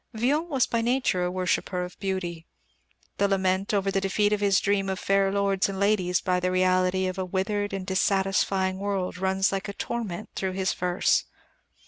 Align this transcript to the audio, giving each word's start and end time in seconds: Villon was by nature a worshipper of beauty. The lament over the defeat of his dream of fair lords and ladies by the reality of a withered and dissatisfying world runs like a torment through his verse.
Villon 0.15 0.49
was 0.49 0.65
by 0.65 0.81
nature 0.81 1.23
a 1.25 1.29
worshipper 1.29 1.83
of 1.85 1.99
beauty. 1.99 2.47
The 3.19 3.27
lament 3.27 3.71
over 3.71 3.91
the 3.91 4.01
defeat 4.01 4.33
of 4.33 4.39
his 4.41 4.59
dream 4.59 4.89
of 4.89 4.97
fair 4.97 5.31
lords 5.31 5.69
and 5.69 5.79
ladies 5.79 6.21
by 6.21 6.39
the 6.39 6.49
reality 6.49 7.05
of 7.05 7.19
a 7.19 7.23
withered 7.25 7.71
and 7.71 7.85
dissatisfying 7.85 8.79
world 8.79 9.19
runs 9.19 9.51
like 9.51 9.67
a 9.69 9.73
torment 9.73 10.29
through 10.33 10.53
his 10.53 10.73
verse. 10.73 11.25